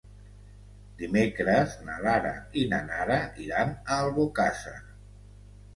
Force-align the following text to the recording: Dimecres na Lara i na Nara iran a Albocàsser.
Dimecres 1.01 1.75
na 1.89 1.99
Lara 2.07 2.33
i 2.63 2.67
na 2.73 2.81
Nara 2.89 3.19
iran 3.47 3.77
a 3.79 4.01
Albocàsser. 4.09 4.77